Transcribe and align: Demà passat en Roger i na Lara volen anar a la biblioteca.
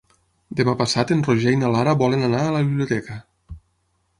Demà 0.59 0.73
passat 0.79 1.13
en 1.15 1.21
Roger 1.27 1.53
i 1.57 1.59
na 1.65 1.69
Lara 1.75 1.95
volen 2.01 2.27
anar 2.29 2.41
a 2.47 2.57
la 2.57 2.65
biblioteca. 2.71 3.19